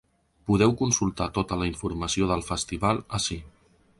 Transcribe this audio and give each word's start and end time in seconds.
Podeu 0.51 0.71
consultar 0.79 1.27
tota 1.35 1.59
la 1.63 1.69
informació 1.71 2.31
del 2.31 2.43
festival 2.49 3.05
ací. 3.21 3.41